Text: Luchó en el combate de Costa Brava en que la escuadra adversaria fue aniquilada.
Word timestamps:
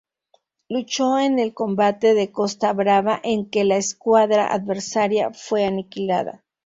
Luchó 0.67 1.19
en 1.19 1.37
el 1.37 1.53
combate 1.53 2.15
de 2.15 2.31
Costa 2.31 2.73
Brava 2.73 3.19
en 3.23 3.47
que 3.51 3.63
la 3.65 3.77
escuadra 3.77 4.51
adversaria 4.51 5.29
fue 5.31 5.63
aniquilada. 5.63 6.43